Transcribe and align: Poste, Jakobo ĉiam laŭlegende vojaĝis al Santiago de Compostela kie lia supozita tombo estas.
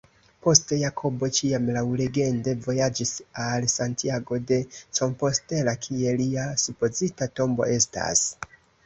Poste, 0.45 0.77
Jakobo 0.83 1.27
ĉiam 1.39 1.67
laŭlegende 1.75 2.55
vojaĝis 2.63 3.11
al 3.43 3.67
Santiago 3.73 4.39
de 4.53 4.59
Compostela 5.01 5.77
kie 5.85 6.15
lia 6.23 6.47
supozita 6.63 7.29
tombo 7.43 7.69
estas. 7.77 8.25